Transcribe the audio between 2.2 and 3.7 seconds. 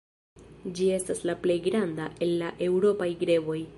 el la eŭropaj greboj.